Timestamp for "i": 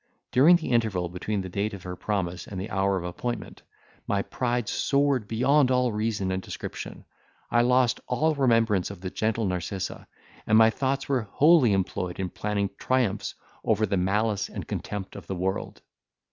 7.51-7.61